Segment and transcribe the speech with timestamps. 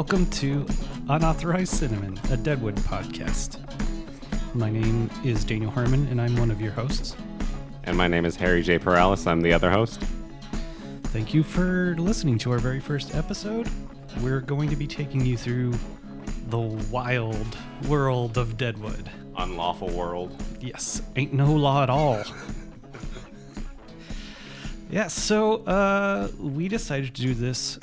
[0.00, 0.66] Welcome to
[1.10, 3.58] Unauthorized Cinnamon, a Deadwood podcast.
[4.54, 7.14] My name is Daniel Herman, and I'm one of your hosts.
[7.84, 8.78] And my name is Harry J.
[8.78, 9.26] Perales.
[9.26, 10.00] I'm the other host.
[11.08, 13.68] Thank you for listening to our very first episode.
[14.22, 15.74] We're going to be taking you through
[16.46, 19.10] the wild world of Deadwood.
[19.36, 20.34] Unlawful world.
[20.62, 22.24] Yes, ain't no law at all.
[24.90, 27.78] yeah, so uh, we decided to do this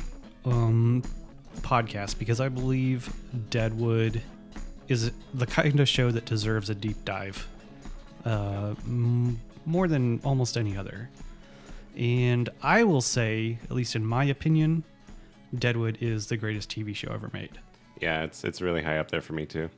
[0.45, 1.03] um,
[1.61, 3.11] podcast because I believe
[3.49, 4.21] Deadwood
[4.87, 7.47] is the kind of show that deserves a deep dive
[8.25, 11.09] uh, m- more than almost any other.
[11.97, 14.83] And I will say, at least in my opinion,
[15.57, 17.59] Deadwood is the greatest TV show ever made.
[17.99, 19.69] Yeah, it's it's really high up there for me too.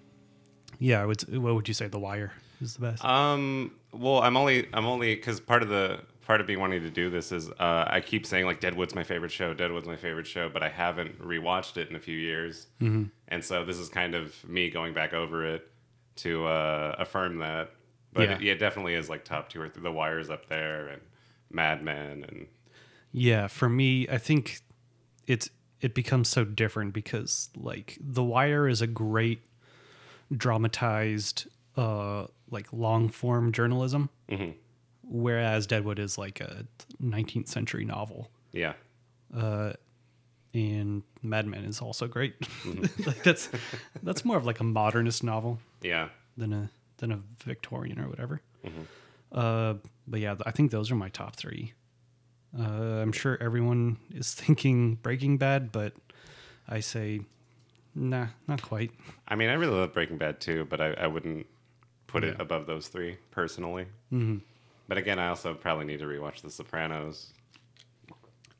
[0.79, 1.23] Yeah, what
[1.55, 1.87] would you say?
[1.87, 3.03] The Wire is the best.
[3.05, 6.91] Um, well, I'm only I'm only because part of the part of me wanting to
[6.91, 10.27] do this is uh, I keep saying like Deadwood's my favorite show, Deadwood's my favorite
[10.27, 13.05] show, but I haven't rewatched it in a few years, mm-hmm.
[13.29, 15.71] and so this is kind of me going back over it
[16.17, 17.71] to uh, affirm that.
[18.13, 18.35] But Yeah.
[18.35, 19.81] it, yeah, it definitely is like top two or three.
[19.81, 21.01] The Wire's up there, and
[21.49, 22.45] Mad Men, and
[23.11, 24.59] Yeah, for me, I think
[25.25, 25.49] it's
[25.81, 29.41] it becomes so different because like The Wire is a great
[30.37, 34.53] dramatized uh like long form journalism Mhm.
[35.09, 36.65] Whereas Deadwood is like a
[37.01, 38.73] 19th century novel yeah,
[40.53, 42.35] and Mad Men is also great.
[43.05, 43.49] like that's
[44.03, 48.41] that's more of like a modernist novel yeah, than a than a Victorian or whatever.
[49.31, 49.75] Uh,
[50.07, 51.73] but yeah, I think those are my top three.
[52.57, 55.93] Uh, I'm sure everyone is thinking Breaking Bad, but
[56.67, 57.21] I say,
[57.93, 58.91] nah, not quite.
[59.27, 61.45] I mean, I really love Breaking Bad too, but I, I wouldn't
[62.07, 63.85] put it above those three personally.
[64.11, 64.37] Mm-hmm.
[64.89, 67.31] But again, I also probably need to rewatch The Sopranos.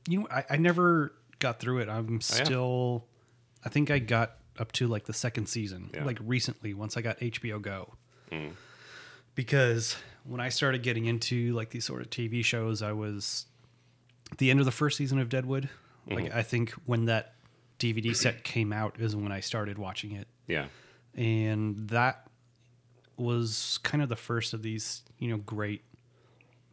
[0.07, 1.90] You know, I, I never got through it.
[1.90, 3.06] I'm still,
[3.66, 6.06] I think I got up to like the second season, Yeah.
[6.06, 7.95] like recently once I got HBO Go.
[8.31, 8.51] Mm.
[9.35, 13.47] Because when I started getting into like these sort of TV shows, I was
[14.31, 15.67] at the end of the first season of Deadwood.
[16.07, 16.13] Mm-hmm.
[16.13, 17.34] Like I think when that
[17.79, 20.28] DVD set came out is when I started watching it.
[20.47, 20.66] Yeah,
[21.16, 22.28] and that
[23.17, 25.84] was kind of the first of these you know great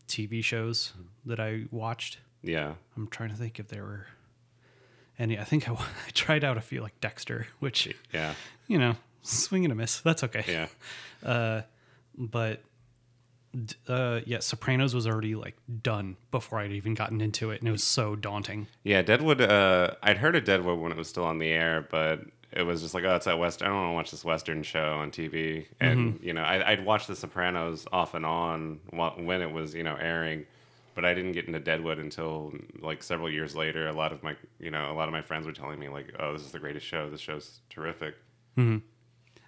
[0.09, 0.93] tv shows
[1.25, 2.19] that i watched.
[2.43, 4.06] Yeah, i'm trying to think if there were
[5.19, 5.39] any.
[5.39, 8.34] I think i, I tried out a few like dexter which yeah,
[8.67, 10.00] you know swing and a miss.
[10.00, 10.44] That's okay.
[10.47, 10.67] Yeah.
[11.25, 11.62] Uh,
[12.17, 12.62] but
[13.89, 17.73] uh yeah sopranos was already like done before i'd even gotten into it and it
[17.73, 18.67] was so daunting.
[18.84, 19.41] Yeah, Deadwood.
[19.41, 22.21] Uh, I'd heard of Deadwood when it was still on the air, but
[22.53, 23.62] it was just like, oh, it's that West.
[23.62, 25.33] I don't want to watch this Western show on TV.
[25.34, 25.84] Mm-hmm.
[25.84, 29.83] And you know, I, I'd watch The Sopranos off and on when it was you
[29.83, 30.47] know airing,
[30.95, 33.89] but I didn't get into Deadwood until like several years later.
[33.89, 36.15] A lot of my you know a lot of my friends were telling me like,
[36.19, 37.11] oh, this is the greatest show.
[37.11, 38.15] This show's terrific.
[38.56, 38.79] Mm-hmm.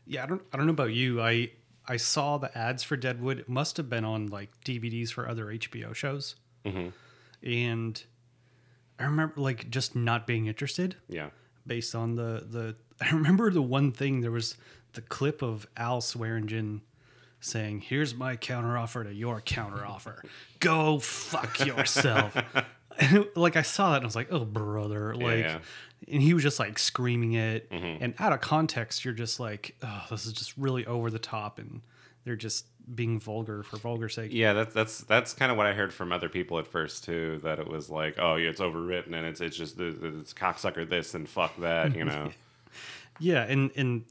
[0.07, 1.51] yeah i don't i don't know about you i
[1.87, 5.47] i saw the ads for deadwood it must have been on like dvds for other
[5.47, 6.89] hbo shows mm-hmm.
[7.43, 8.05] and
[8.99, 11.31] i remember like just not being interested Yeah,
[11.67, 12.77] based on the the
[13.11, 14.57] i remember the one thing there was
[14.95, 16.81] the clip of al swearingen
[17.41, 20.23] saying here's my counteroffer to your counteroffer
[20.61, 22.37] go fuck yourself
[22.99, 25.59] and it- like i saw that and i was like oh brother like yeah.
[26.11, 28.03] and he was just like screaming it mm-hmm.
[28.03, 31.59] and out of context you're just like oh this is just really over the top
[31.59, 31.81] and
[32.25, 34.53] they're just being vulgar for vulgar sake yeah.
[34.53, 37.41] That's that's that's kind of what I heard from other people at first too.
[37.43, 41.15] That it was like, oh, yeah, it's overwritten and it's it's just it's cocksucker this
[41.15, 41.95] and fuck that.
[41.95, 42.31] You know.
[43.19, 44.05] Yeah, and and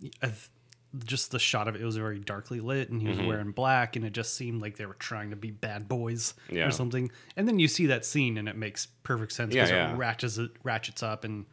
[1.05, 3.95] just the shot of it, it was very darkly lit, and he was wearing black,
[3.95, 6.67] and it just seemed like they were trying to be bad boys Yeah.
[6.67, 7.11] or something.
[7.35, 9.93] And then you see that scene, and it makes perfect sense because yeah.
[9.93, 11.45] it ratchets it ratchets up, and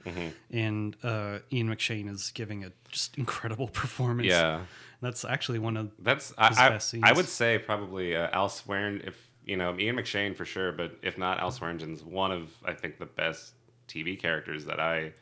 [0.51, 4.29] and uh, Ian McShane is giving a just incredible performance.
[4.29, 4.61] Yeah.
[5.01, 8.49] that's actually one of That's his I, I, best I would say probably uh, Al
[8.49, 12.51] Swearingen if you know Ian McShane for sure, but if not Al Swearingen's one of
[12.65, 13.55] I think the best
[13.89, 15.13] TV characters that I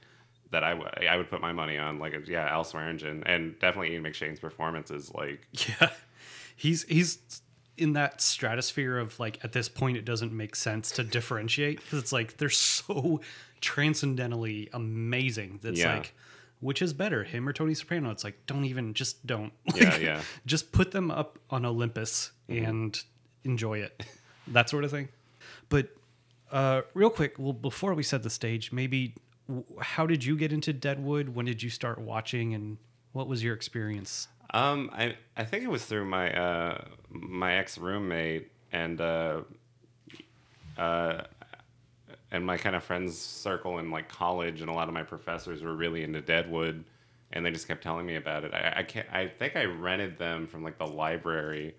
[0.52, 1.98] that I, w- I would put my money on.
[1.98, 5.46] Like yeah, Al Swearingen and definitely Ian McShane's performance is like
[5.80, 5.90] yeah.
[6.56, 7.18] He's he's
[7.76, 11.98] in that stratosphere of like at this point it doesn't make sense to differentiate because
[11.98, 13.20] it's like they're so
[13.62, 15.94] transcendentally amazing that's Yeah.
[15.96, 16.14] like
[16.60, 20.00] which is better him or tony soprano it's like don't even just don't Yeah, Like,
[20.02, 20.22] yeah.
[20.46, 23.00] just put them up on olympus and
[23.44, 24.04] enjoy it
[24.48, 25.08] that sort of thing
[25.70, 25.88] but
[26.50, 29.14] uh real quick well before we set the stage maybe
[29.80, 32.78] how did you get into deadwood when did you start watching and
[33.12, 37.78] what was your experience Um, I I think it was through my uh my ex
[37.78, 39.42] roommate, and uh,
[40.78, 41.22] uh,
[42.30, 45.62] and my kind of friends circle in like college and a lot of my professors
[45.62, 46.84] were really into Deadwood,
[47.32, 48.54] and they just kept telling me about it.
[48.54, 49.06] I, I can't.
[49.12, 51.74] I think I rented them from like the library,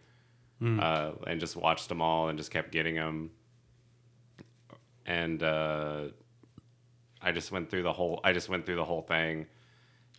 [0.61, 3.31] uh, and just watched them all and just kept getting them.
[5.05, 6.05] And uh,
[7.23, 8.19] I just went through the whole.
[8.23, 9.47] I just went through the whole thing.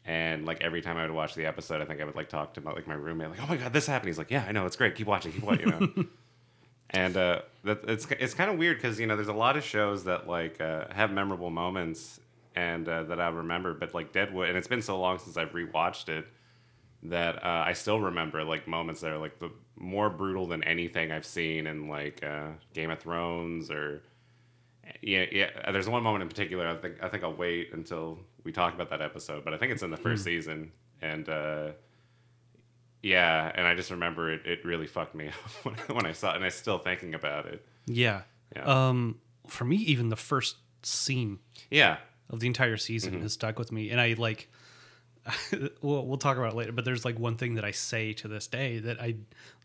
[0.07, 2.55] And like every time I would watch the episode, I think I would like talk
[2.55, 4.53] to my like my roommate, like, "Oh my god, this happened." He's like, "Yeah, I
[4.53, 4.95] know, it's great.
[4.95, 6.05] Keep watching, keep watching." You know.
[6.91, 9.65] and uh, that, it's it's kind of weird because you know there's a lot of
[9.65, 12.21] shows that like uh, have memorable moments
[12.55, 15.53] and uh, that I remember, but like Deadwood, and it's been so long since I've
[15.53, 16.27] rewatched it
[17.05, 21.13] that uh, I still remember like moments that are like the more brutal than anything
[21.13, 24.03] I've seen in like uh, Game of Thrones or
[25.03, 25.71] yeah yeah.
[25.73, 26.67] There's one moment in particular.
[26.69, 29.73] I think I think I'll wait until we talk about that episode, but I think
[29.73, 30.73] it's in the first season
[31.03, 31.29] and.
[31.29, 31.71] uh
[33.03, 35.35] yeah, and I just remember it, it really fucked me up
[35.65, 37.63] when, when I saw it, and I'm still thinking about it.
[37.87, 38.23] Yeah.
[38.57, 38.63] Yeah.
[38.89, 41.39] Um, for me, even the first scene
[41.71, 41.99] Yeah,
[42.31, 43.23] of the entire season Mm-hmm.
[43.23, 44.49] has stuck with me, and I like.
[45.83, 48.29] we'll, we'll talk about it later, but there's like one thing that I say to
[48.29, 49.17] this day that I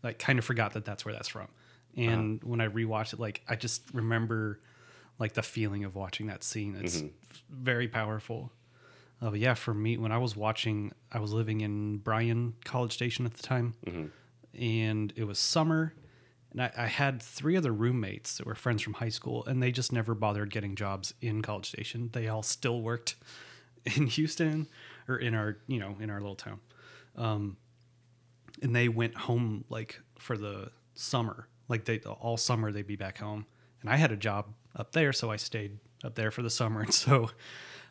[0.02, 1.48] like kind of forgot that that's where that's from,
[1.96, 2.48] and Uh-huh.
[2.50, 4.60] when I rewatch it, like I just remember
[5.20, 6.74] like the feeling of watching that scene.
[6.82, 7.08] It's Mm-hmm.
[7.48, 8.50] very powerful.
[9.22, 12.92] Uh, but yeah, for me, when I was watching, I was living in Bryan College
[12.92, 13.74] Station at the time,
[14.58, 15.94] and it was summer.
[16.52, 19.70] And I, I had three other roommates that were friends from high school, and they
[19.70, 22.08] just never bothered getting jobs in College Station.
[22.12, 23.14] They all still worked
[23.96, 24.66] in Houston
[25.06, 26.60] or in our, you know, in our little town.
[27.16, 27.56] Um,
[28.62, 33.18] and they went home like for the summer, like they all summer they'd be back
[33.18, 33.44] home.
[33.80, 34.46] And I had a job
[34.76, 36.80] up there, so I stayed up there for the summer.
[36.84, 37.30] And so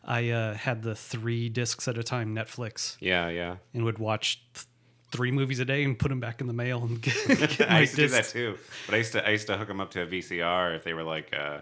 [0.04, 3.56] I uh, had the three discs at a time Netflix yeah, yeah.
[3.74, 4.66] and would watch th-
[5.12, 7.14] three movies a day and put them back in the mail and get,
[7.58, 8.56] get I used to do that too.
[8.86, 10.94] But I used to I used to hook them up to a VCR if they
[10.94, 11.58] were like uh,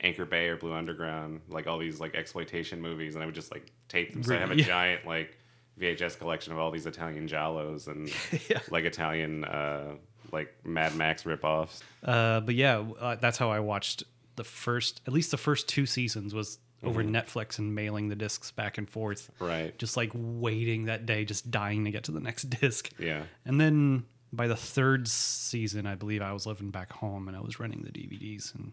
[0.00, 3.50] Anchor Bay or Blue Underground, like all these like exploitation movies, and I would just
[3.52, 4.22] like tape them.
[4.22, 4.64] So I have a Yeah.
[4.66, 5.38] giant like
[5.80, 8.10] VHS collection of all these Italian giallos and
[8.50, 8.58] Yeah.
[8.70, 9.92] like Italian uh,
[10.32, 11.80] like Mad Max ripoffs.
[12.04, 14.04] Uh, but yeah, uh, that's how I watched
[14.36, 17.14] the first, at least the first two seasons was over Mm-hmm.
[17.14, 19.30] Netflix and mailing the discs back and forth.
[19.38, 19.76] Right.
[19.78, 22.90] Just like waiting that day, just dying to get to the next disc.
[22.98, 23.24] Yeah.
[23.44, 27.40] And then by the third season, I believe I was living back home and I
[27.40, 28.54] was renting the DVDs.
[28.54, 28.72] And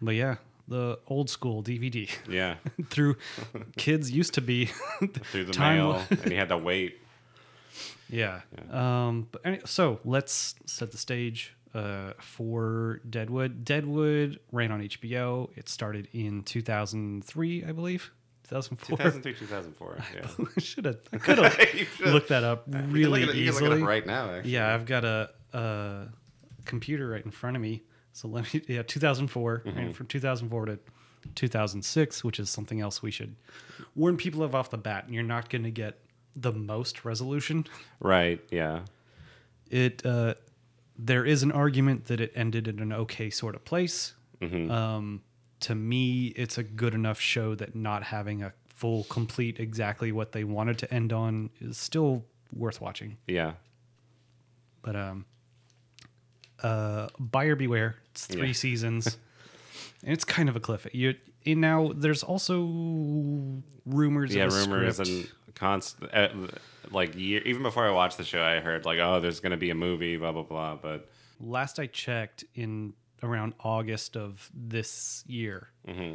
[0.00, 0.36] but yeah,
[0.68, 2.56] the old school DVD Yeah.
[2.90, 3.16] through
[3.76, 4.66] kids used to be
[5.32, 7.00] Through the mail, and you had to wait.
[8.12, 8.40] Yeah.
[8.70, 13.64] Um, but any, so let's set the stage uh, for Deadwood.
[13.64, 15.48] Deadwood ran on HBO.
[15.56, 18.10] It started in 2003, I believe.
[18.48, 18.96] 2004.
[18.98, 19.98] 2003, 2004.
[20.14, 20.46] Yeah.
[20.58, 20.98] should have.
[21.12, 23.68] I could have looked that up You really at it- you can easily.
[23.70, 24.30] look it up right now.
[24.30, 24.50] Actually.
[24.52, 26.06] Yeah, I've got a, a
[26.66, 27.82] computer right in front of me.
[28.12, 28.60] So let me.
[28.68, 29.62] Yeah, 2004.
[29.64, 29.78] Mm-hmm.
[29.78, 30.78] Right, from 2004 to
[31.34, 33.36] 2006, which is something else we should
[33.94, 35.04] warn people of off the bat.
[35.06, 35.98] And you're not going to get
[36.36, 37.66] the most resolution
[38.00, 38.40] Right.
[38.50, 38.80] Yeah.
[39.70, 40.34] it uh,
[40.98, 44.14] there is an argument that it ended in an okay sort of place.
[44.40, 44.70] Mm-hmm.
[44.70, 45.22] Um,
[45.60, 50.32] to me, it's a good enough show that not having a full, complete, exactly what
[50.32, 53.16] they wanted to end on is still worth watching.
[53.26, 53.52] Yeah.
[54.82, 55.24] But um,
[56.62, 57.96] uh, buyer beware.
[58.10, 58.52] It's three Yeah.
[58.66, 59.16] seasons,
[60.04, 60.86] and it's kind of a cliff.
[60.92, 61.14] You
[61.46, 62.62] and now there's also
[63.86, 64.34] rumors.
[64.34, 65.10] yeah rumors script.
[65.10, 66.28] and constant uh,
[66.90, 69.70] like year, even before i watched the show i heard like oh there's gonna be
[69.70, 71.08] a movie blah blah blah but
[71.42, 76.14] last I checked, in around August of this year, Mm-hmm.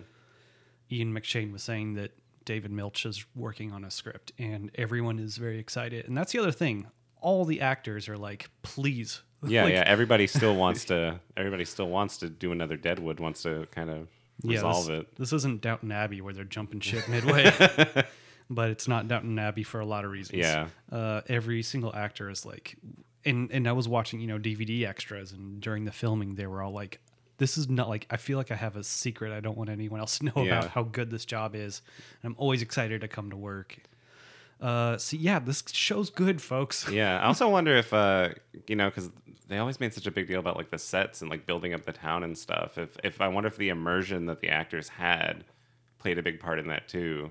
[0.89, 2.11] Ian McShane was saying that
[2.45, 6.07] David Milch is working on a script, and everyone is very excited.
[6.07, 6.87] And that's the other thing;
[7.19, 11.89] all the actors are like, "Please, yeah Like, yeah everybody still wants to everybody still
[11.89, 14.07] wants to do another deadwood wants to kind of
[14.43, 17.51] yeah, resolve this, it This isn't Downton Abbey where they're jumping ship midway."
[18.49, 20.39] But it's not Downton Abbey for a lot of reasons.
[20.39, 20.67] Yeah.
[20.91, 22.77] uh, every single actor is like,
[23.25, 26.61] and and I was watching, you know, DVD extras, and during the filming, they were
[26.61, 26.99] all like,
[27.39, 29.33] "This is not like I feel like I have a secret.
[29.33, 30.59] I don't want anyone else to know Yeah.
[30.59, 31.81] about how good this job is.
[32.23, 33.79] And I'm always excited to come to work."
[34.61, 36.89] Uh, so yeah, this show's good, folks.
[36.91, 38.29] yeah i also wonder if uh
[38.67, 39.11] you know because
[39.47, 41.85] they always made such a big deal about like the sets and like building up
[41.85, 45.43] the town and stuff if if i wonder if the immersion that the actors had
[45.99, 47.29] played a big part in that too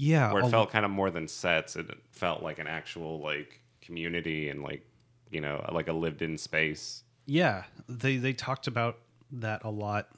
[0.00, 3.60] Yeah, where it felt kind of more than sets it felt like an actual like
[3.82, 4.86] community and like
[5.30, 8.98] you know like a lived in space Yeah, they they talked about
[9.32, 10.08] that a lot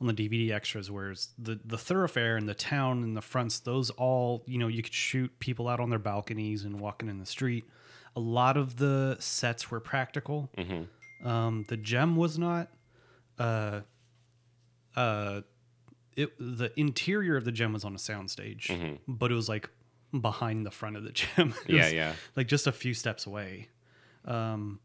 [0.00, 3.90] on the DVD extras, whereas the the thoroughfare and the town and the fronts, those
[3.90, 7.26] all you know, you could shoot people out on their balconies and walking in the
[7.26, 7.64] street.
[8.14, 10.50] A lot of the sets were practical.
[11.24, 12.68] Um, the gem was not.
[13.38, 13.80] Uh,
[14.94, 15.42] uh,
[16.16, 19.68] it the interior of the gem was on a soundstage, but it was like
[20.18, 21.54] behind the front of the gem.
[21.68, 22.12] Yeah, was, yeah.
[22.34, 23.68] like just a few steps away.
[24.24, 24.80] Um,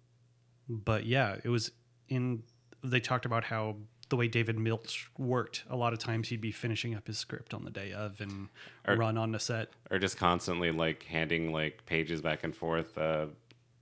[0.69, 1.71] but yeah, it was
[2.09, 2.43] in.
[2.83, 3.77] They talked about how
[4.09, 5.63] the way David Milch worked.
[5.69, 8.49] A lot of times he'd be finishing up his script on the day of and
[8.87, 9.69] Or- run on the set.
[9.89, 12.97] or just constantly like handing like pages back and forth.
[12.97, 13.27] Uh,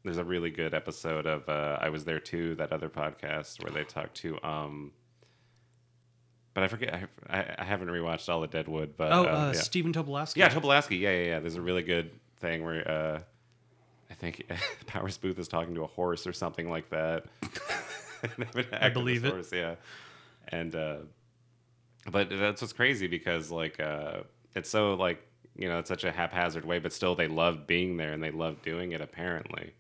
[0.04, 3.72] there's a really good episode of uh, I was there too, that other podcast where
[3.72, 4.38] they talk to.
[4.44, 4.92] Um,
[6.60, 6.94] but I forget.
[7.30, 9.62] I, I, I haven't rewatched all the Deadwood, but Oh, uh, uh, yeah.
[9.62, 10.36] Stephen Tobolowsky.
[10.38, 11.00] Yeah, Tobolowsky.
[11.00, 11.40] Yeah, yeah, yeah.
[11.40, 13.20] There's a really good thing where uh,
[14.10, 14.46] I think
[14.88, 17.26] Powers Boothe is talking to a horse or something like that.
[18.82, 19.32] I believe it.
[19.32, 19.76] Horse, yeah,
[20.50, 20.98] and uh,
[22.12, 24.22] but that's what's crazy because like uh,
[24.56, 25.26] it's so like
[25.56, 28.32] you know it's such a haphazard way, but still they loved being there and they
[28.32, 29.00] loved doing it.
[29.02, 29.72] Apparently,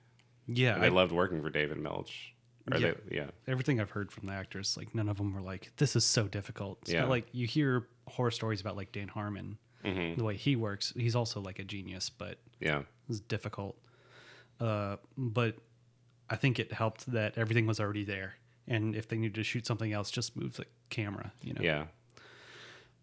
[0.47, 0.75] yeah.
[0.75, 2.33] and they I- loved working for David Milch.
[2.71, 2.93] Or Yeah.
[3.09, 5.95] They, yeah, everything I've heard from the actors, like none of them were like, "This
[5.95, 7.05] is so difficult." It's Yeah.
[7.05, 10.17] like you hear horror stories about like Dan Harmon, Mm-hmm.
[10.17, 10.91] the way he works.
[10.95, 13.77] He's also like a genius, but yeah, it's difficult.
[14.59, 15.55] Uh, but
[16.29, 18.35] I think it helped that everything was already there,
[18.67, 21.31] and if they needed to shoot something else, just move the camera.
[21.41, 21.61] You know.
[21.61, 21.85] yeah.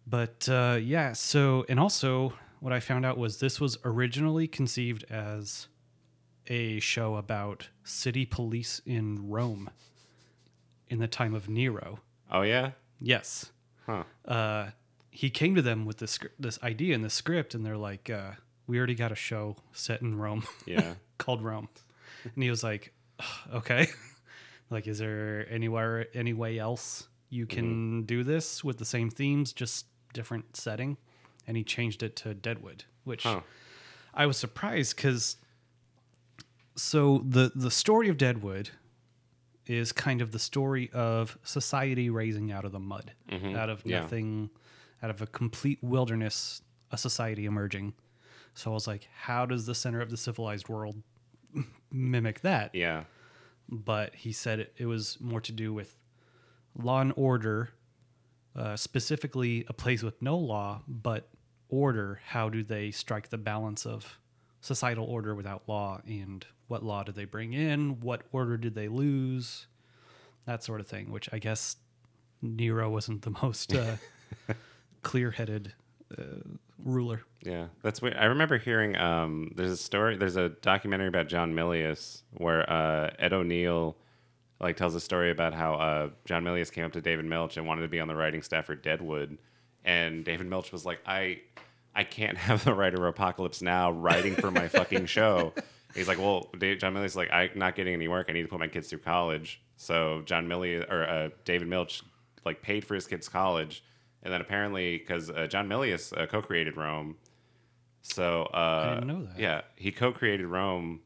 [0.05, 5.03] But uh, yeah, so and also what I found out was this was originally conceived
[5.09, 5.67] as
[6.47, 9.69] a show about city police in Rome
[10.87, 11.99] in the time of Nero.
[12.31, 13.51] Oh yeah, Yes.
[13.85, 14.03] huh?
[14.25, 14.69] Uh,
[15.11, 18.31] he came to them with this this idea in the script, and they're like, uh,
[18.67, 20.95] "We already got a show set in Rome Yeah.
[21.17, 21.69] called Rome,"
[22.23, 22.93] and he was like,
[23.53, 23.87] "Okay,
[24.69, 29.53] like, is there anywhere any way else you can do this with the same themes,
[29.53, 30.97] just different setting?"
[31.47, 33.41] And he changed it to Deadwood, which Huh.
[34.13, 35.37] I was surprised because
[36.77, 38.69] so the the story of Deadwood
[39.65, 43.11] is kind of the story of society raising out of the mud,
[43.55, 43.99] out of yeah.
[43.99, 44.49] nothing,
[45.03, 47.93] out of a complete wilderness, a society emerging.
[48.53, 51.03] So I was like, how does the center of the civilized world
[51.91, 52.73] mimic that?
[52.73, 53.03] Yeah.
[53.69, 55.97] But he said it, it was more to do with
[56.75, 57.71] law and order,
[58.55, 61.29] uh, specifically a place with no law, but
[61.67, 62.21] order.
[62.25, 64.17] How do they strike the balance of
[64.61, 65.99] societal order without law?
[66.07, 67.99] And what law did they bring in?
[68.01, 69.67] What order did they lose?
[70.45, 71.77] That sort of thing, which I guess
[72.41, 73.97] Nero wasn't the most uh,
[75.01, 75.73] clear headed
[76.17, 76.23] uh,
[76.83, 77.21] ruler.
[77.43, 78.17] Yeah, that's weird.
[78.17, 83.11] I remember hearing um, there's a story, there's a documentary about John Milius where uh,
[83.19, 83.97] Ed O'Neill
[84.59, 87.67] like tells a story about how uh, John Milius came up to David Milch and
[87.67, 89.37] wanted to be on the writing staff for Deadwood,
[89.85, 91.41] and David Milch was like, I
[91.95, 95.53] I can't have the writer of Apocalypse Now writing for my fucking show.
[95.97, 98.27] He's like, well, Dave, John Milius is like, I'm not getting any work.
[98.29, 99.61] I need to put my kids through college.
[99.77, 102.03] So John Milius or uh, David Milch
[102.45, 103.83] like paid for his kids' college,
[104.23, 107.17] and then apparently because uh, John Milius uh, co-created Rome,
[108.01, 109.39] so uh, didn't know that.
[109.39, 111.01] Yeah, he co-created Rome,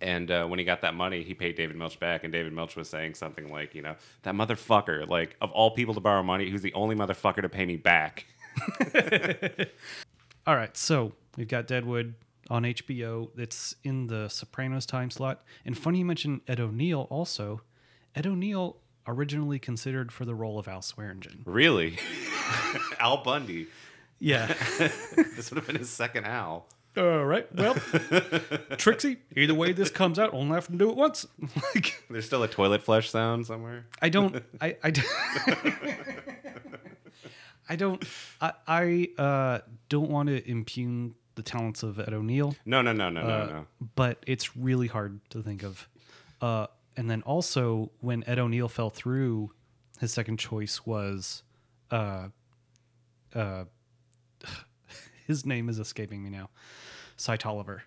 [0.00, 2.24] and uh, when he got that money, he paid David Milch back.
[2.24, 5.94] And David Milch was saying something like, you know, that motherfucker, like of all people
[5.94, 8.26] to borrow money, who's the only motherfucker to pay me back?
[10.46, 12.14] All right, so we've got Deadwood
[12.50, 13.30] on HBO.
[13.38, 15.42] It's in the Sopranos time slot.
[15.64, 17.62] And funny you mentioned Ed O'Neill also.
[18.14, 18.76] Ed O'Neill
[19.06, 21.42] originally considered for the role of Al Swearingen.
[21.46, 21.98] Really,
[22.98, 23.68] Al Bundy.
[24.18, 24.52] Yeah.
[25.36, 26.66] This would have been his second Al.
[26.96, 27.46] All right.
[27.54, 27.74] Well,
[28.76, 31.24] Trixie, either way this comes out, only have to do it once.
[31.74, 33.86] like, There's still a toilet flush sound somewhere.
[34.02, 34.42] I don't.
[34.60, 34.76] I.
[34.82, 34.90] I
[37.76, 38.04] don't.
[38.40, 38.52] I.
[38.66, 42.54] I uh, don't want to impugn the talents of Ed O'Neill.
[42.66, 43.66] No, no, no, no, no, Uh, no.
[43.94, 45.88] but it's really hard to think of.
[46.40, 49.52] Uh, and then also when Ed O'Neill fell through,
[50.00, 51.42] his second choice was,
[51.90, 52.28] uh,
[53.34, 53.64] uh,
[55.26, 56.50] his name is escaping me now,
[57.16, 57.84] Cy Tolliver,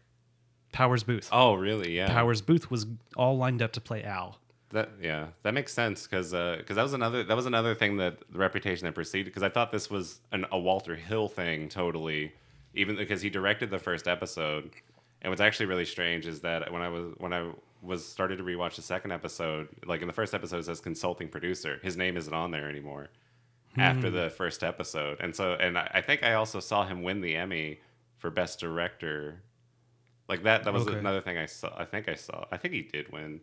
[0.72, 1.28] Powers Boothe.
[1.32, 1.96] Oh, really?
[1.96, 2.08] Yeah.
[2.08, 2.86] Powers Boothe was
[3.16, 4.40] all lined up to play Al.
[4.72, 8.18] That yeah, that makes sense because because that was another that was another thing that
[8.32, 12.32] the reputation that preceded because I thought this was an, a Walter Hill thing totally,
[12.74, 14.72] even because he directed the first episode.
[15.22, 17.52] And what's actually really strange is that when I was when I
[17.82, 21.28] was started to rewatch the second episode, like in the first episode it says consulting
[21.30, 23.08] producer, his name isn't on there anymore
[23.78, 27.22] after the first episode, and so and I, I think I also saw him win
[27.22, 27.80] the Emmy
[28.18, 29.42] for best director.
[30.30, 30.98] Like that that was Okay.
[30.98, 31.74] another thing I saw.
[31.78, 32.46] I think I saw.
[32.52, 33.42] I think he did win.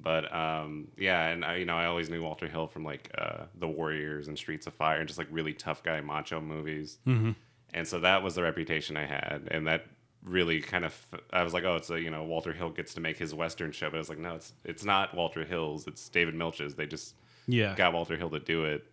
[0.00, 3.46] But um, yeah, and I, you know, I always knew Walter Hill from like uh,
[3.58, 6.98] The Warriors and Streets of Fire, and just like really tough guy macho movies.
[7.06, 7.32] Mm-hmm.
[7.74, 9.86] And so that was the reputation I had, and that
[10.24, 13.00] really kind of I was like, oh, it's a you know Walter Hill gets to
[13.00, 16.08] make his western show, but I was like, no, it's it's not Walter Hill's, it's
[16.08, 16.74] David Milch's.
[16.74, 17.14] They just
[17.46, 17.74] Yeah.
[17.76, 18.84] got Walter Hill to do it.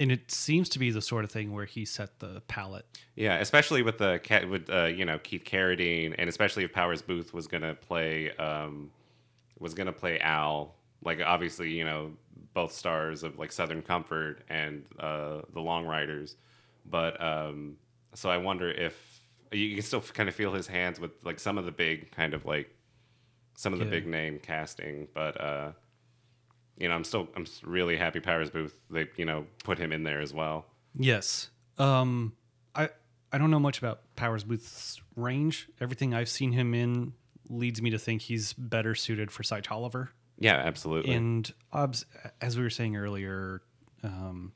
[0.00, 2.86] and it seems to be the sort of thing where he set the palette.
[3.16, 7.02] Yeah, especially with the cat with uh, you know Keith Carradine, and especially if Powers
[7.02, 8.90] Boothe was gonna play um,
[9.58, 10.74] was gonna play Al.
[11.04, 12.12] Like obviously, you know,
[12.54, 16.36] both stars of like Southern Comfort and uh, the Long Riders,
[16.90, 17.76] but um,
[18.18, 18.94] so I wonder if
[19.52, 22.34] you can still kind of feel his hands with like some of the big kind
[22.34, 22.68] of like
[23.56, 23.90] some of the Yeah.
[23.92, 25.72] big name casting, but uh,
[26.76, 30.02] you know, I'm still I'm really happy Powers Boothe they you know put him in
[30.02, 30.66] there as well.
[30.94, 31.50] Yes.
[31.78, 32.34] Um,
[32.74, 32.90] I
[33.32, 35.68] I don't know much about Powers Boothe's range.
[35.80, 37.12] Everything I've seen him in
[37.48, 40.10] leads me to think he's better suited for Cy Tolliver.
[40.38, 41.14] Yeah, absolutely.
[41.14, 42.04] And obs-
[42.40, 43.60] as we were saying earlier,
[44.04, 44.52] um,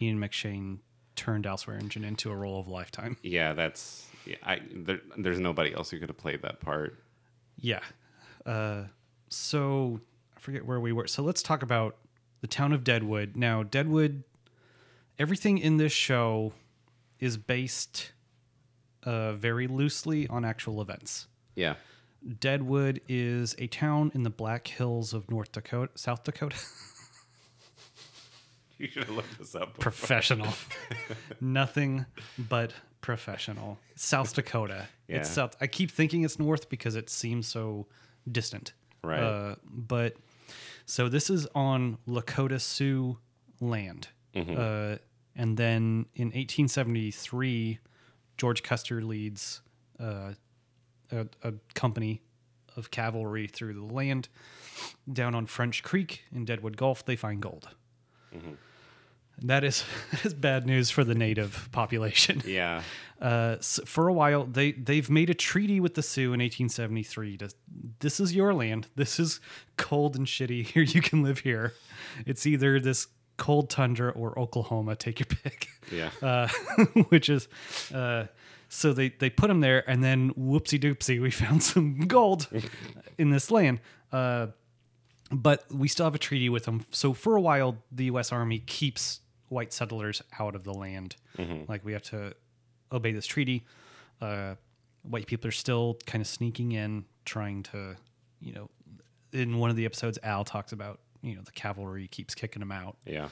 [0.00, 0.78] Ian McShane
[1.16, 3.16] turned Al Swearingen into a role of a lifetime.
[3.22, 4.06] Yeah, that's.
[4.24, 6.98] Yeah, I there, there's nobody else who could have played that part.
[7.58, 7.80] Yeah.
[8.44, 8.84] Uh,
[9.28, 10.00] so
[10.36, 11.06] I forget where we were.
[11.06, 11.96] So let's talk about
[12.40, 13.36] the town of Deadwood.
[13.36, 14.24] Now, Deadwood,
[15.18, 16.52] everything in this show
[17.18, 18.12] is based
[19.04, 21.28] uh, very loosely on actual events.
[21.54, 21.74] Yeah,
[22.40, 26.56] Deadwood is a town in the Black Hills of North Dakota, South Dakota.
[28.78, 29.78] you should have looked this up.
[29.78, 30.52] professional.
[31.40, 32.06] Nothing
[32.38, 33.78] but professional.
[33.94, 34.86] South Dakota.
[35.08, 35.56] It's South.
[35.60, 37.86] I keep thinking it's North because it seems so
[38.30, 38.72] distant.
[39.02, 39.20] Right.
[39.22, 40.16] Uh, but
[40.84, 43.18] so this is on Lakota Sioux
[43.60, 44.08] land.
[44.36, 44.96] Uh,
[45.34, 47.78] and then in 1873,
[48.36, 49.62] George Custer leads
[49.98, 50.32] uh,
[51.10, 52.20] a, a company
[52.76, 54.28] of cavalry through the land.
[55.10, 57.68] Down on French Creek in Deadwood Gulch, they find gold.
[59.42, 62.42] That is, that is bad news for the native population.
[62.46, 62.82] Yeah,
[63.18, 67.38] Uh, s for a while, they they've made a treaty with the Sioux in 1873.
[67.38, 67.48] To
[68.00, 68.88] this is your land.
[68.94, 69.40] This is
[69.78, 70.66] cold and shitty.
[70.74, 71.72] Here you can live here.
[72.26, 73.06] It's either this
[73.38, 74.96] cold tundra or Oklahoma.
[74.96, 75.68] Take your pick.
[75.90, 76.48] yeah, Uh,
[77.08, 77.48] which is,
[77.94, 78.26] uh,
[78.68, 82.48] so they they put them there, and then whoopsie doopsie, we found some gold
[83.16, 83.80] in this land.
[84.12, 84.48] Uh,
[85.30, 86.84] but we still have a treaty with them.
[86.90, 88.32] So for a while, the U.S.
[88.32, 91.16] Army keeps white settlers out of the land.
[91.68, 92.34] Like we have to
[92.92, 93.64] obey this treaty.
[94.20, 94.54] Uh,
[95.02, 97.96] white people are still kind of sneaking in, trying to,
[98.40, 98.70] you know,
[99.32, 102.72] in one of the episodes, Al talks about, you know, the cavalry keeps kicking them
[102.72, 102.96] out.
[103.04, 103.28] yeah,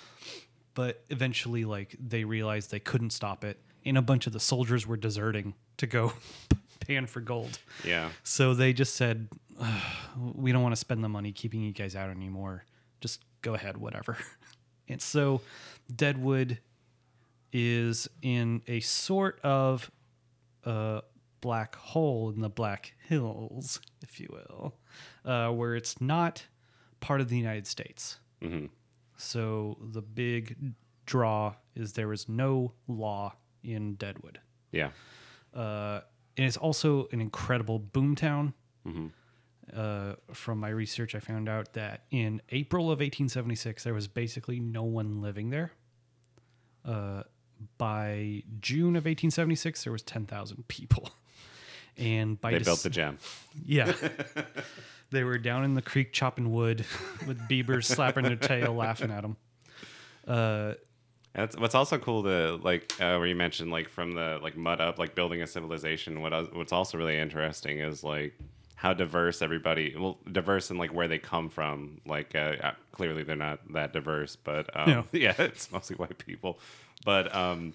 [0.75, 4.87] But eventually, like they realized they couldn't stop it, and a bunch of the soldiers
[4.87, 6.13] were deserting to go
[6.87, 7.59] pan for gold.
[7.85, 8.11] yeah.
[8.23, 9.29] So they just said,
[9.61, 9.83] "Ugh,
[10.35, 12.65] "We don't want to spend the money keeping you guys out anymore.
[13.01, 14.17] Just go ahead, whatever."
[14.87, 15.41] And so,
[15.97, 16.59] Deadwood
[17.55, 19.91] is in a sort of
[20.65, 21.01] uh,
[21.41, 24.75] black hole in the Black Hills, if you will,
[25.25, 26.45] uh, where it's not
[27.01, 28.19] part of the United States.
[28.43, 28.67] hmm
[29.17, 30.75] So the big
[31.07, 34.41] draw is there is no law in Deadwood.
[34.73, 34.91] Yeah,
[35.55, 36.01] Uh,
[36.37, 38.53] and it's also an incredible boomtown.
[38.87, 39.13] Mhm.
[39.73, 44.61] Uh, from my research, I found out that in April of 1876, there was basically
[44.61, 45.73] no one living there.
[46.85, 47.23] Uh,
[47.79, 51.11] by June of 1876, there was 10,000 people.
[51.97, 53.19] And by they Dec- built the gem.
[53.65, 53.93] yeah.
[55.11, 56.85] they were down in the creek chopping wood
[57.29, 59.37] with beavers slapping their tail, laughing at them.
[60.27, 60.75] Uh,
[61.35, 64.81] That's what's also cool to like uh, where you mentioned like from the like mud
[64.81, 66.21] up like building a civilization.
[66.21, 68.37] What what's also really interesting is like
[68.85, 72.01] how diverse everybody well diverse in like where they come from.
[72.07, 75.03] Like uh, uh, clearly they're not that diverse, but um, Yeah.
[75.13, 76.59] yeah, it's mostly white people.
[77.05, 77.73] But um,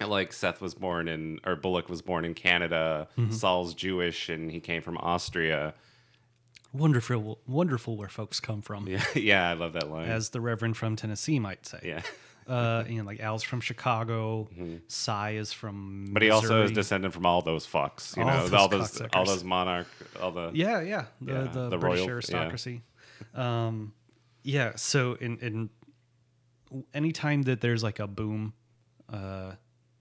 [0.00, 3.08] like Seth was born in or Bullock was born in Canada.
[3.30, 5.72] Sol's Jewish and he came from Austria.
[6.72, 10.08] wonderful, wonderful where folks come from, Yeah, yeah, I love that line.
[10.10, 11.80] as the Reverend from Tennessee might say.
[11.82, 12.02] yeah.
[12.46, 14.48] Uh, you know, like Al's from Chicago,
[14.88, 16.04] Cy is from.
[16.04, 16.12] Mm-hmm.
[16.12, 18.90] But he also is descended from all those fucks, you All know, those all those
[18.92, 19.16] cocksuckers.
[19.16, 19.88] all those monarch,
[20.22, 22.12] all the Yeah, yeah, the Yeah, the, the British royal- yeah.
[22.12, 22.82] aristocracy.
[23.34, 23.92] Um,
[24.44, 24.72] yeah.
[24.76, 25.70] So in in
[26.94, 28.52] anytime that there's like a boom,
[29.12, 29.52] uh,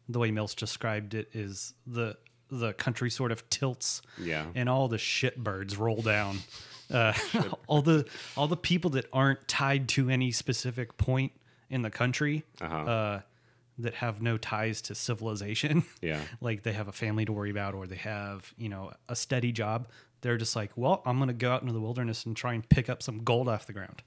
[0.10, 2.18] the way Mills described it is the
[2.52, 4.46] the country sort of tilts, Yeah.
[4.54, 6.40] and all the shit birds roll down.
[6.88, 7.14] Uh,
[7.68, 8.06] all the
[8.38, 11.32] all the people that aren't tied to any specific point
[11.76, 12.76] in the country, Uh-huh.
[12.96, 13.22] uh,
[13.78, 15.84] that have no ties to civilization.
[16.02, 16.22] Yeah.
[16.40, 19.52] like they have a family to worry about or they have you know a steady
[19.52, 19.88] job.
[20.22, 22.68] They're just like well i'm going to go out into the wilderness and try and
[22.68, 24.02] pick up some gold off the ground.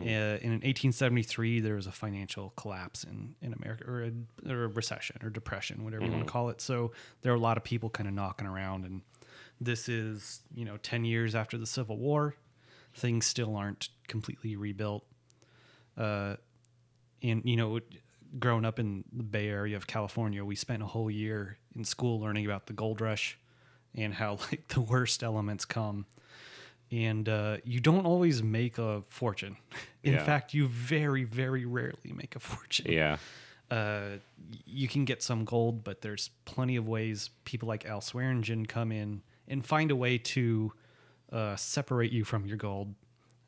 [0.00, 4.12] Uh, in 1873 there was a financial collapse in, in america or a,
[4.50, 6.60] or a recession or depression whatever you want to call it.
[6.60, 6.92] So
[7.22, 9.02] there are a lot of people kind of knocking around and
[9.60, 12.36] this is you know 10 years after the civil war.
[12.94, 15.04] Things still aren't completely rebuilt.
[15.96, 16.36] Uh,
[17.22, 17.80] and you know
[18.38, 22.20] growing up in the Bay Area of California, we spent a whole year in school
[22.20, 23.36] learning about the gold rush
[23.94, 26.06] and how like the worst elements come.
[26.92, 29.56] And uh, you don't always make a fortune.
[30.02, 30.24] In Yeah.
[30.24, 32.90] fact, you very, very rarely make a fortune.
[32.90, 33.18] Yeah.
[33.70, 34.18] Uh,
[34.66, 38.90] you can get some gold, but there's plenty of ways people like Al Swearingen come
[38.90, 40.72] in and find a way to
[41.32, 42.94] uh, separate you from your gold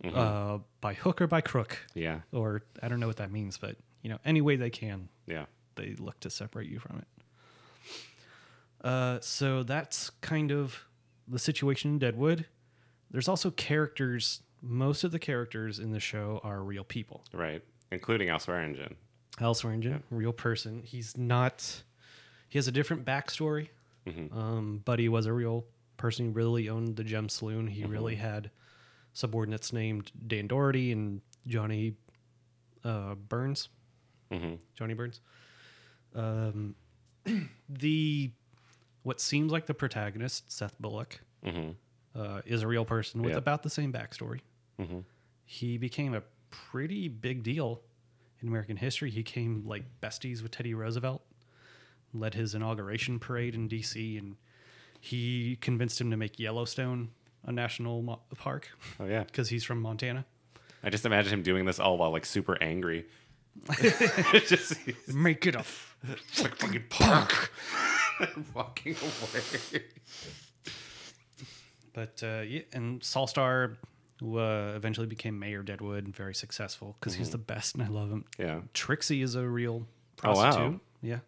[0.04, 2.20] uh, by hook or by crook Yeah.
[2.32, 5.46] or I don't know what that means, but you know, any way they can, Yeah.
[5.76, 8.86] they look to separate you from it.
[8.86, 10.84] Uh, so that's kind of
[11.28, 12.46] the situation in Deadwood.
[13.10, 14.42] There's also characters.
[14.60, 17.24] Most of the characters in the show are real people.
[17.32, 17.62] Right.
[17.90, 18.96] Including Al Swearingen.
[19.40, 20.82] Al Swearingen, real person.
[20.84, 21.82] He's not.
[22.48, 23.68] He has a different backstory.
[24.06, 25.64] Um, but he was a real
[25.96, 26.26] person.
[26.26, 27.68] He really owned the Gem Saloon.
[27.68, 28.50] He really had
[29.12, 31.94] subordinates named Dan Doherty and Johnny
[32.84, 33.68] uh, Burns.
[34.30, 35.20] hmm Johnny Burns.
[36.14, 36.74] Um,
[37.68, 38.30] the
[39.02, 41.70] what seems like the protagonist, Seth Bullock, hmm
[42.14, 44.40] uh, is a real person with about the same backstory.
[44.78, 45.00] hmm
[45.44, 47.80] He became a pretty big deal
[48.40, 49.10] in American history.
[49.10, 51.22] He came like besties with Teddy Roosevelt,
[52.12, 54.36] led his inauguration parade in D.C., and
[55.00, 57.08] he convinced him to make Yellowstone
[57.44, 58.68] a national mo- park
[59.00, 59.24] Oh yeah.
[59.24, 60.24] because he's from Montana.
[60.84, 63.06] I just imagine him doing this all while like super angry.
[64.46, 64.74] just
[65.12, 65.64] Make it a
[66.08, 66.18] like
[66.58, 67.52] fucking park.
[68.54, 69.82] Walking away.
[71.92, 73.76] But uh, yeah, and Sol Star
[74.22, 78.10] uh, eventually became mayor Deadwood and very successful because he's the best and I love
[78.10, 78.24] him.
[78.38, 78.60] Yeah.
[78.72, 79.86] Trixie is a real
[80.24, 80.42] Oh, wow.
[80.42, 80.80] prostitute.
[81.02, 81.18] Yeah.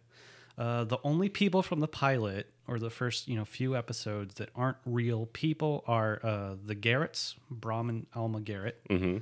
[0.57, 4.49] Uh, the only people from the pilot or the first you know few episodes that
[4.55, 9.17] aren't real people are uh, the Garretts, Brom and Alma Garrett, hmm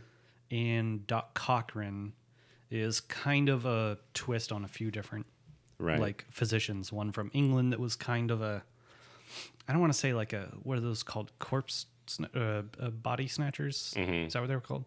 [0.52, 2.14] and Doc Cochran
[2.70, 5.26] is kind of a twist on a few different
[5.80, 6.00] Right.
[6.00, 6.92] like physicians.
[6.94, 8.64] One from England that was kind of a,
[9.68, 11.32] I don't want to say like a what are those called?
[11.40, 11.88] Corpse,
[12.36, 13.94] uh, uh, body snatchers.
[13.98, 14.28] Mhm.
[14.28, 14.86] Is that what they were called?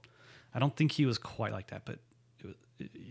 [0.54, 1.98] I don't think he was quite like that, but
[2.40, 2.54] it was,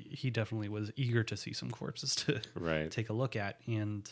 [0.10, 2.90] he definitely was eager to see some corpses to Right.
[2.90, 4.10] take a look at, and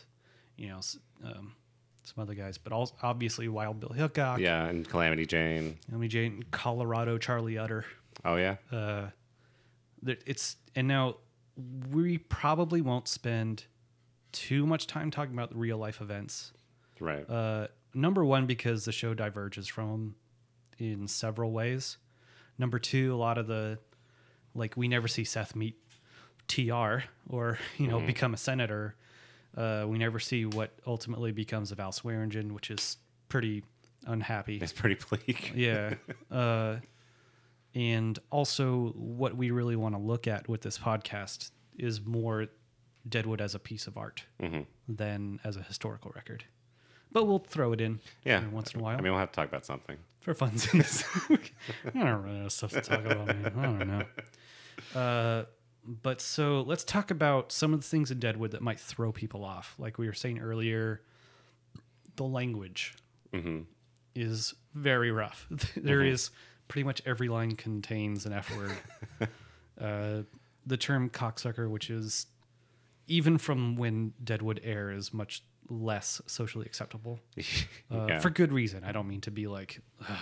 [0.58, 0.82] you know,
[1.24, 1.56] um,
[2.04, 5.78] some other guys, but also obviously Wild Bill Hickok, Yeah, and Calamity Jane.
[5.94, 7.86] Amy Jane, Colorado, Charlie Utter.
[8.26, 8.58] Oh yeah.
[8.72, 9.08] Uh,
[10.06, 11.18] it's and now
[11.92, 13.66] we probably won't spend
[14.32, 16.52] too much time talking about the real life events.
[17.00, 17.30] Right.
[17.30, 20.16] Uh, number one, because the show diverges from them
[20.78, 21.98] in several ways.
[22.58, 23.80] Number two, a lot of the
[24.56, 25.76] like we never see Seth meet
[26.48, 28.96] TR or you know become a senator.
[29.56, 32.98] Uh, we never see what ultimately becomes of Al Swearingen, which is
[33.30, 33.64] pretty
[34.06, 34.58] unhappy.
[34.62, 35.52] it's pretty bleak.
[35.56, 35.94] Yeah.
[36.32, 36.78] Uh,
[37.76, 42.48] and also, what we really want to look at with this podcast is more
[43.08, 46.44] Deadwood as a piece of art hmm than as a historical record.
[47.12, 48.38] But we'll throw it in Yeah.
[48.38, 49.98] every once in a while I mean, we'll have to talk about something.
[50.22, 51.04] for funsies.
[51.96, 53.28] I don't really know stuff to talk about.
[53.28, 53.54] Man.
[53.58, 55.00] I don't know.
[55.00, 55.46] Uh,
[55.86, 59.44] but so let's talk about some of the things in Deadwood that might throw people
[59.44, 59.76] off.
[59.78, 61.02] Like we were saying earlier,
[62.16, 62.96] the language
[63.34, 63.62] hmm
[64.16, 65.48] is very rough.
[65.76, 66.30] There is
[66.68, 68.72] pretty much every line contains an F word.
[69.82, 70.24] uh,
[70.66, 72.28] the term cocksucker, which is
[73.08, 77.20] even from when Deadwood air is much less socially acceptable
[77.92, 78.20] uh, yeah.
[78.20, 78.84] for good reason.
[78.84, 80.18] I don't mean to be like "Ugh,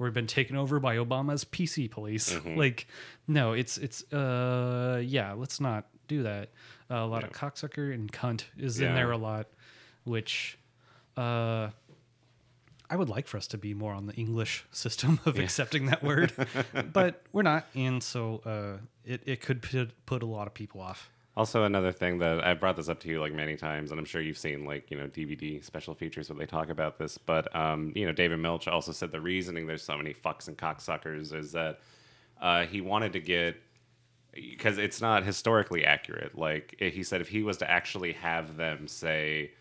[0.00, 2.32] we've been taken over by Obama's PC police.
[2.32, 2.56] Mm-hmm.
[2.56, 2.86] like,
[3.28, 6.50] no, it's it's uh yeah, let's not do that.
[6.90, 9.46] Uh, a lot of cocksucker and cunt is in there a lot,
[10.04, 10.58] which
[11.16, 11.70] uh
[12.90, 16.02] I would like for us to be more on the English system of accepting that
[16.02, 16.32] word,
[16.92, 20.80] but we're not, and so uh, it it could put, put a lot of people
[20.80, 21.08] off.
[21.40, 24.04] Also, another thing that I've brought this up to you like many times, and I'm
[24.04, 27.16] sure you've seen like you know DVD special features where they talk about this.
[27.16, 30.58] But um, you know, David Milch also said the reasoning there's so many fucks and
[30.58, 31.80] cocksuckers is that
[32.42, 33.56] uh, he wanted to get
[34.34, 36.36] because it's not historically accurate.
[36.36, 39.52] Like eh, he said, if he was to actually have them say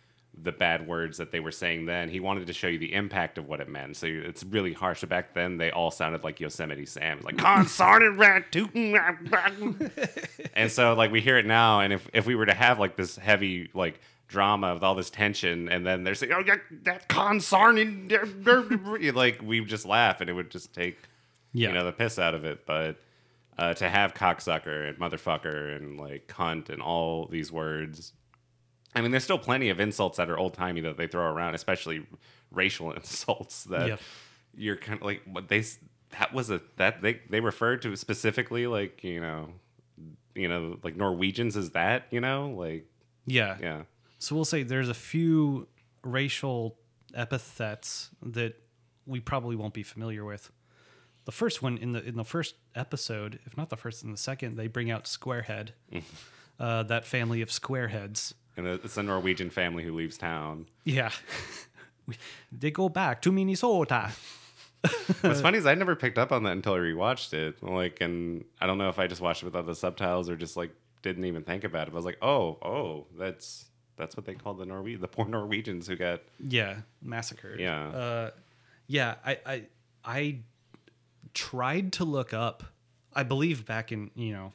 [0.41, 3.37] the bad words that they were saying then, he wanted to show you the impact
[3.37, 3.97] of what it meant.
[3.97, 5.03] So it's really harsh.
[5.03, 8.95] Back then, they all sounded like Yosemite Sam, like consarted rat tootin'.
[10.53, 12.95] and so like we hear it now, and if if we were to have like
[12.95, 17.07] this heavy like drama with all this tension, and then they're saying, "Oh, yeah, that
[17.09, 18.11] consarted,"
[19.15, 20.99] like we just laugh, and it would just take
[21.51, 21.69] Yeah.
[21.69, 22.65] you know the piss out of it.
[22.65, 22.97] But
[23.57, 28.13] uh, to have cocksucker and motherfucker and like cunt and all these words,
[28.95, 31.53] I mean, there's still plenty of insults that are old timey that they throw around,
[31.55, 32.05] especially
[32.51, 34.01] racial insults that Yep.
[34.55, 35.63] you're kind of like what they
[36.19, 39.49] that was a that they they referred to specifically like you know
[40.35, 42.85] you know, like Norwegians is that, you know, like
[43.25, 43.57] Yeah.
[43.59, 43.81] yeah,
[44.19, 45.67] So we'll say there's a few
[46.03, 46.77] racial
[47.13, 48.53] epithets that
[49.05, 50.51] we probably won't be familiar with.
[51.25, 54.17] The first one in the in the first episode, if not the first in the
[54.17, 55.69] second, they bring out Squarehead,
[56.59, 58.33] uh, that family of squareheads.
[58.59, 60.67] And it's a Norwegian family who leaves town.
[60.83, 61.11] Yeah,
[62.51, 64.11] they go back to Minnesota.
[65.21, 67.61] What's funny is I never picked up on that until I rewatched it.
[67.61, 70.55] Like, and I don't know if I just watched it without the subtitles or just
[70.55, 71.91] like didn't even think about it.
[71.91, 73.65] But I was like, oh, oh, that's
[73.97, 77.59] that's what they call the Norwe the poor Norwegians who got Yeah, massacred.
[77.59, 77.87] Yeah.
[77.87, 78.31] uh,
[78.87, 79.15] yeah.
[79.25, 79.63] I, I
[80.05, 80.37] I
[81.33, 82.63] tried to look up.
[83.13, 84.53] I believe back in you know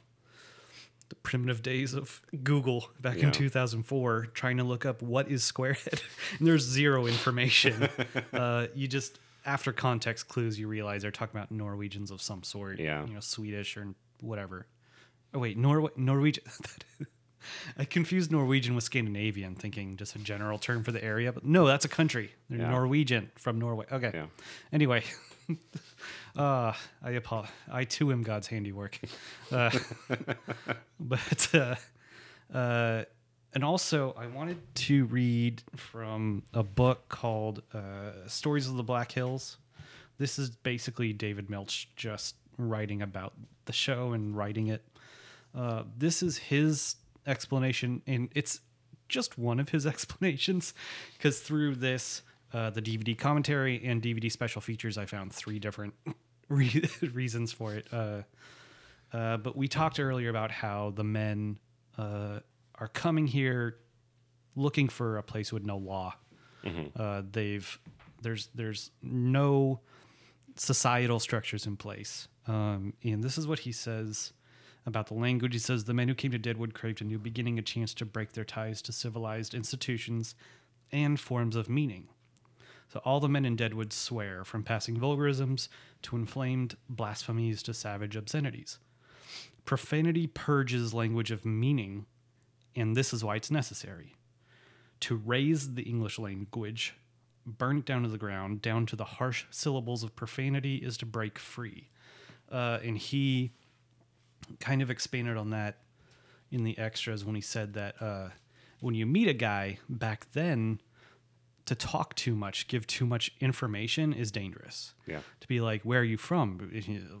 [1.09, 3.25] the primitive days of Google back Yeah.
[3.27, 6.01] in 2004, trying to look up what is Squarehead,
[6.39, 7.87] and there's zero information.
[8.33, 12.79] uh, you just after context clues, you realize they're talking about Norwegians of some sort.
[12.79, 13.05] Yeah.
[13.05, 14.65] you know, Swedish or whatever.
[15.33, 16.43] Oh wait, Norway, Norwegian.
[17.77, 21.67] I confused Norwegian with Scandinavian, thinking just a general term for the area, but no,
[21.67, 22.31] that's a country.
[22.49, 22.71] They're Yeah.
[22.71, 23.85] Norwegian from Norway.
[23.91, 24.09] Okay.
[24.13, 24.25] Yeah.
[24.73, 25.03] Anyway,
[26.35, 27.51] uh, I apologize.
[27.71, 28.99] I too am God's handiwork.
[29.51, 29.71] Uh,
[30.99, 31.75] but uh,
[32.53, 33.03] uh,
[33.53, 39.11] and also, I wanted to read from a book called uh, "Stories of the Black
[39.11, 39.57] Hills."
[40.17, 43.33] This is basically David Milch just writing about
[43.65, 44.83] the show and writing it.
[45.53, 46.95] Uh, this is his
[47.25, 48.59] explanation, and it's
[49.07, 50.73] just one of his explanations
[51.13, 52.21] because through this,
[52.53, 55.93] uh, the DVD commentary and DVD special features, I found three different
[56.49, 57.87] re- reasons for it.
[57.91, 58.21] Uh,
[59.13, 61.57] uh, but we talked earlier about how the men
[61.97, 62.39] uh,
[62.75, 63.77] are coming here
[64.55, 66.15] looking for a place with no law.
[66.95, 67.79] Uh, they've
[68.21, 69.79] there's there's no
[70.55, 72.27] societal structures in place.
[72.47, 74.33] Um, and this is what he says
[74.85, 75.53] about the language.
[75.53, 78.05] He says the men who came to Deadwood craved a new beginning, a chance to
[78.05, 80.35] break their ties to civilized institutions
[80.91, 82.07] and forms of meaning.
[82.95, 85.67] So all the men in Deadwood swear, from passing vulgarisms
[86.03, 88.79] to inflamed blasphemies to savage obscenities.
[89.65, 92.05] Profanity purges language of meaning,
[92.73, 94.15] and this is why it's necessary.
[95.01, 96.93] To raise the English language,
[97.45, 101.05] burn it down to the ground, down to the harsh syllables of profanity, is to
[101.05, 101.89] break free.
[102.49, 103.51] Uh, and he
[104.61, 105.79] kind of expanded on that
[106.49, 108.29] in the extras when he said that uh,
[108.79, 110.79] when you meet a guy back then,
[111.65, 114.93] to talk too much, give too much information is dangerous.
[115.07, 115.19] Yeah.
[115.39, 116.71] To be like, where are you from?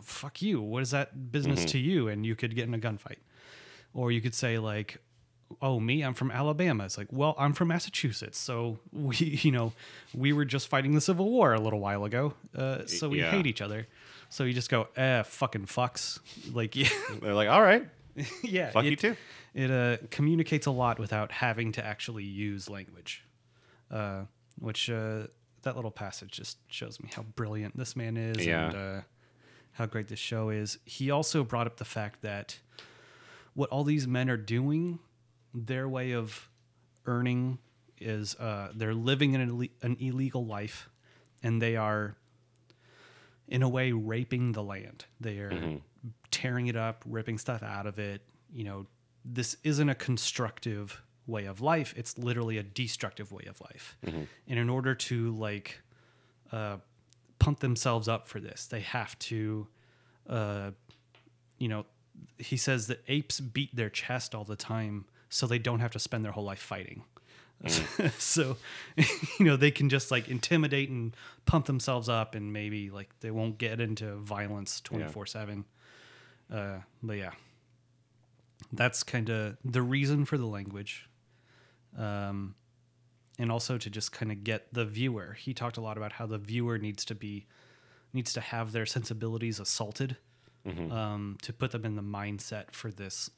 [0.03, 0.61] Fuck you.
[0.61, 2.07] What is that business to you?
[2.07, 3.17] And you could get in a gunfight.
[3.93, 4.97] Or you could say like,
[5.61, 6.85] oh me, I'm from Alabama.
[6.85, 8.37] It's like, well, I'm from Massachusetts.
[8.37, 9.73] So we, you know,
[10.13, 12.33] we were just fighting the Civil War a little while ago.
[12.55, 13.31] Uh, so we Yeah.
[13.31, 13.87] hate each other.
[14.29, 16.19] So you just go, eh, fucking fucks.
[16.53, 16.89] Like, yeah,
[17.21, 17.87] They're like, all right,
[18.43, 18.69] yeah.
[18.71, 19.15] fuck it, you too.
[19.53, 23.23] It uh, communicates a lot without having to actually use language,
[23.89, 24.23] uh,
[24.59, 25.27] which uh,
[25.63, 28.67] that little passage just shows me how brilliant this man is Yeah.
[28.67, 29.01] and uh,
[29.73, 30.77] how great this show is.
[30.85, 32.59] He also brought up the fact that
[33.53, 34.99] what all these men are doing,
[35.53, 36.49] their way of
[37.05, 37.57] earning
[37.99, 40.89] is uh, they're living an, ille- an illegal life,
[41.41, 42.15] and they are,
[43.47, 45.05] in a way, raping the land.
[45.21, 45.79] They are
[46.31, 48.21] tearing it up, ripping stuff out of it.
[48.51, 48.85] You know,
[49.23, 51.93] this isn't a constructive way of life.
[51.97, 53.97] It's literally a destructive way of life.
[54.47, 55.81] And in order to like
[56.51, 56.77] uh,
[57.39, 59.67] pump themselves up for this, they have to,
[60.29, 60.71] uh,
[61.57, 61.85] you know,
[62.37, 65.99] he says that apes beat their chest all the time so they don't have to
[65.99, 67.03] spend their whole life fighting.
[68.17, 68.57] so,
[69.39, 73.31] you know, they can just like intimidate and pump themselves up and maybe like they
[73.31, 75.65] won't get into violence 24 7.
[76.53, 77.31] Uh, but yeah,
[78.71, 81.07] that's kind of the reason for the language.
[81.97, 82.55] Um,
[83.37, 85.35] and also to just kind of get the viewer.
[85.37, 87.47] He talked a lot about how the viewer needs to be,
[88.13, 90.17] needs to have their sensibilities assaulted
[90.91, 93.29] um, to put them in the mindset for this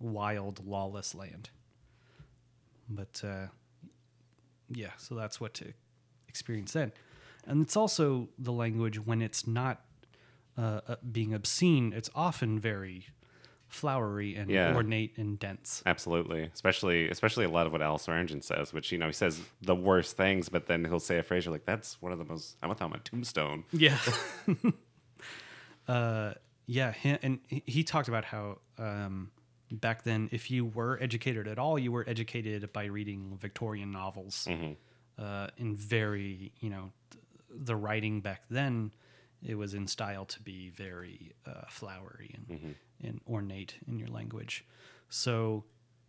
[0.00, 1.50] wild, lawless land.
[2.88, 3.46] But uh,
[4.70, 5.72] yeah, so that's what to
[6.28, 6.92] experience then.
[7.46, 9.82] And it's also the language when it's not
[10.58, 13.06] uh, uh, being obscene, it's often very
[13.74, 14.74] flowery and Yeah.
[14.74, 15.82] ornate and dense.
[15.84, 19.40] Absolutely, especially especially a lot of what Al Swearengen says, which you know he says
[19.62, 22.24] the worst things, but then he'll say a phrase you're like, "That's one of the
[22.24, 23.64] most." I want that on my tombstone.
[23.72, 23.98] Yeah.
[25.88, 26.34] uh,
[26.66, 29.30] yeah, he, and he- talked about how um,
[29.70, 34.48] back then, if you were educated at all, you were educated by reading Victorian novels.
[35.16, 38.90] Uh, in very, you know, th- the writing back then
[39.46, 42.70] it was in style to be very uh, flowery and, Mm-hmm.
[43.04, 44.64] And ornate in your language.
[45.08, 45.64] So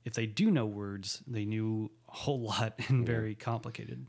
[0.05, 4.05] if they do know words, they knew a whole lot in very complicated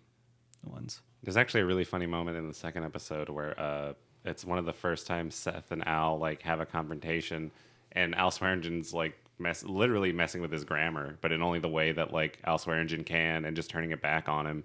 [0.64, 1.00] ones.
[1.22, 3.94] There's actually a really funny moment in the second episode where uh,
[4.24, 7.50] it's one of the first times Seth and Al like have a confrontation,
[7.92, 11.92] and Al Swearengen's like mess, literally messing with his grammar, but in only the way
[11.92, 14.64] that like Al Swearengen can, and just turning it back on him.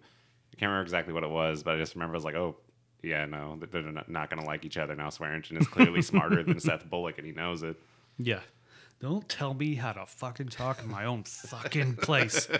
[0.54, 2.58] I can't remember exactly what it was, but I just remember I was like, oh.
[3.04, 5.10] Yeah, no, they're not, not going to like each other now.
[5.10, 7.76] Swearingen is clearly smarter than Seth Bullock, and he knows it.
[8.22, 8.40] Yeah.
[9.00, 12.48] Don't tell me how to fucking talk in my own fucking place.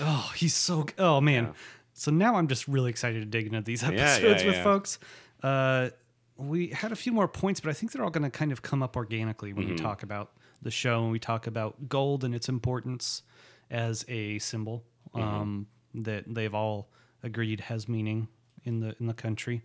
[0.00, 0.86] Oh, he's so.
[0.96, 1.44] Oh man.
[1.46, 1.52] Yeah.
[1.94, 4.62] So now I'm just really excited to dig into these yeah, episodes with yeah.
[4.62, 4.98] folks.
[5.42, 5.90] Uh,
[6.36, 8.62] we had a few more points, but I think they're all going to kind of
[8.62, 9.84] come up organically when we Mm-hmm.
[9.84, 10.30] talk about
[10.62, 13.22] the show and we talk about gold and its importance
[13.70, 15.20] as a symbol Mm-hmm.
[15.26, 16.90] um, that they've all
[17.22, 18.28] agreed has meaning
[18.64, 19.62] in the in the country.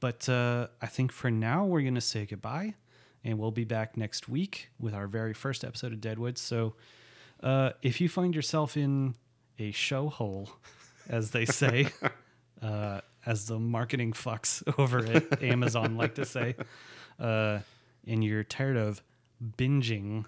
[0.00, 2.74] But uh, I think for now we're going to say goodbye,
[3.24, 6.38] and we'll be back next week with our very first episode of Deadwood.
[6.38, 6.74] So
[7.42, 9.14] uh, if you find yourself in
[9.58, 10.50] a show hole,
[11.08, 11.88] as they say,
[12.62, 16.56] uh, as the marketing fucks over at Amazon like to say,
[17.18, 17.58] uh,
[18.06, 19.02] and you're tired of
[19.58, 20.24] binging,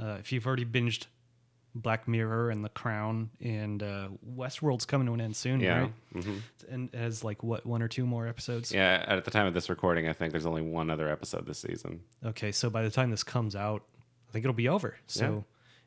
[0.00, 1.06] uh, if you've already binged
[1.74, 5.80] Black Mirror and The Crown and uh, Westworld's coming to an end soon, Yeah.
[5.80, 5.92] right?
[6.12, 6.36] hmm
[6.70, 8.72] And has like what one or two more episodes.
[8.72, 11.58] Yeah, at the time of this recording, I think there's only one other episode this
[11.60, 12.00] season.
[12.24, 13.82] Okay, so by the time this comes out,
[14.28, 14.96] I think it'll be over.
[15.06, 15.40] So Yeah.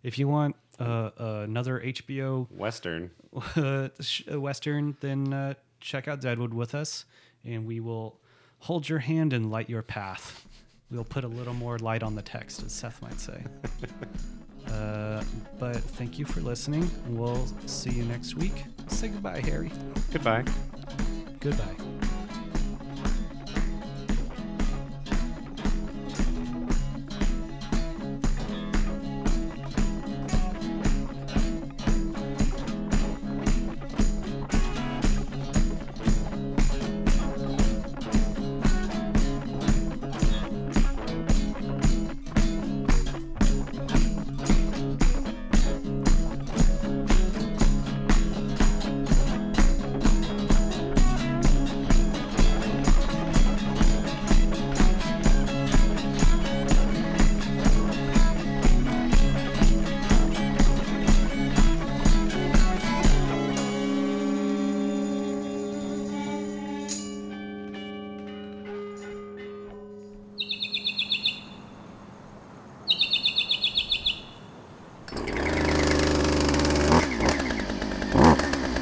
[0.04, 3.12] if you want uh, another HBO Western.
[3.56, 3.90] uh,
[4.32, 7.06] uh, western, then uh, check out Deadwood with us,
[7.44, 8.20] and we will
[8.60, 10.46] hold your hand and light your path.
[10.90, 13.44] We'll put a little more light on the text, as Seth might say.
[14.72, 15.24] uh,
[15.60, 16.90] but thank you for listening.
[17.10, 18.64] We'll see you next week.
[18.88, 19.72] Say goodbye, Harry.
[20.12, 20.44] Goodbye.
[21.40, 21.95] Goodbye.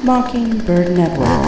[0.04, 1.43] Mockingbird Network.